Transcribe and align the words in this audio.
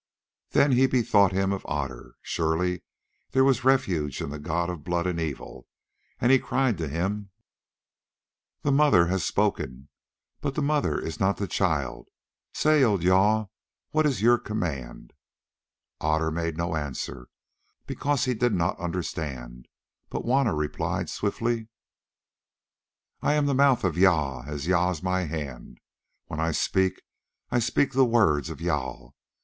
Then 0.49 0.71
he 0.71 0.87
bethought 0.87 1.31
him 1.31 1.51
of 1.53 1.63
Otter. 1.69 2.15
Surely 2.23 2.81
there 3.33 3.43
was 3.43 3.63
refuge 3.63 4.19
in 4.19 4.31
the 4.31 4.39
god 4.39 4.67
of 4.67 4.83
blood 4.83 5.05
and 5.05 5.19
evil; 5.19 5.67
and 6.19 6.31
he 6.31 6.39
cried 6.39 6.79
to 6.79 6.87
him: 6.87 7.29
"The 8.63 8.71
Mother 8.71 9.05
has 9.05 9.23
spoken, 9.23 9.89
but 10.39 10.55
the 10.55 10.63
Mother 10.63 10.99
is 10.99 11.19
not 11.19 11.37
the 11.37 11.45
child. 11.45 12.07
Say, 12.51 12.83
O 12.83 12.97
Jâl, 12.97 13.51
what 13.91 14.07
is 14.07 14.23
your 14.23 14.39
command?" 14.39 15.13
Otter 15.99 16.31
made 16.31 16.57
no 16.57 16.75
answer, 16.75 17.27
because 17.85 18.25
he 18.25 18.33
did 18.33 18.55
not 18.55 18.79
understand; 18.79 19.67
but 20.09 20.23
Juanna 20.25 20.55
replied 20.55 21.11
swiftly: 21.11 21.67
"I 23.21 23.35
am 23.35 23.45
the 23.45 23.53
mouth 23.53 23.83
of 23.83 23.97
Jâl, 23.97 24.47
as 24.47 24.65
Jâl 24.65 24.93
is 24.93 25.03
my 25.03 25.25
hand. 25.25 25.79
When 26.25 26.39
I 26.39 26.53
speak 26.53 27.03
I 27.51 27.59
speak 27.59 27.91
the 27.93 28.03
words 28.03 28.49
of 28.49 28.57
Jâl. 28.57 29.11